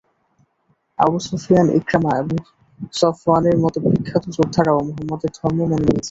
Abu 0.99 1.17
Sufyan 1.27 1.67
Ikrimah 1.79 2.11
এবং 2.21 2.37
সফওয়ানের 2.93 3.55
মত 3.63 3.75
বিখ্যাত 3.85 4.23
যোদ্ধারাও 4.37 4.85
মুহাম্মাদের 4.87 5.31
ধর্ম 5.37 5.59
মেনে 5.61 5.77
নিয়েছে। 5.77 5.99